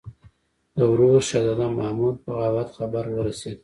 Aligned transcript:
د 0.77 0.79
ورور 0.91 1.21
شهزاده 1.29 1.67
محمود 1.77 2.15
د 2.19 2.21
بغاوت 2.25 2.67
خبر 2.77 3.05
ورسېدی. 3.11 3.59